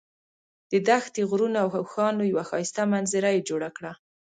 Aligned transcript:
د 0.71 0.73
دښتې، 0.87 1.21
غرونو 1.29 1.57
او 1.63 1.69
اوښانو 1.79 2.29
یوه 2.31 2.43
ښایسته 2.49 2.81
منظره 2.93 3.29
یې 3.35 3.45
جوړه 3.49 3.69
کړه. 3.77 3.91